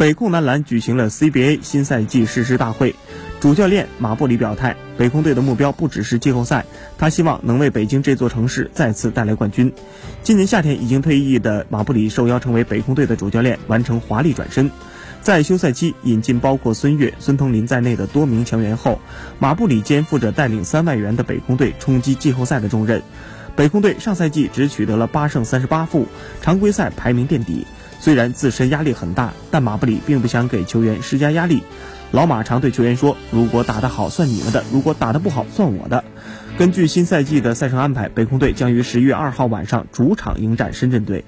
[0.00, 2.94] 北控男篮举行了 CBA 新赛季誓师大会，
[3.38, 6.64] 主教练马布里表态，北控队的目标不只是季后赛，
[6.96, 9.70] 他希望能为北京这座城市再次带来冠军。
[10.22, 14.70] 今年夏天已经退役的马布里受邀成为北控队的主教练，完成华丽转身。
[15.20, 18.98] 在休赛期引进包括孙悦、孙腾林在内的多名强援后，
[19.38, 23.02] 马布里肩负着带领三万元的北控队冲击季后赛的重任。
[23.54, 26.06] 北控队上赛季只取得了八胜三十八负，
[26.40, 27.66] 常规赛排名垫底。
[28.00, 31.62] 虽然自身压力很大，但马布里并不想给球员施加压力。
[32.12, 36.02] 老马常对球员说：“如果打得好，算你们的；如果打得不好，算我的。”
[36.58, 41.24] 根据新赛季的赛程安排，北控队将于十一月二号晚上主场迎战深圳队。